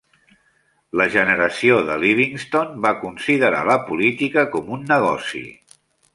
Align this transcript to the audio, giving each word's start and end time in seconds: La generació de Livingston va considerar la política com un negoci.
La 1.01 1.05
generació 1.15 1.77
de 1.89 1.97
Livingston 2.05 2.73
va 2.87 2.95
considerar 3.03 3.61
la 3.73 3.77
política 3.91 4.49
com 4.57 4.75
un 4.79 4.91
negoci. 4.95 5.45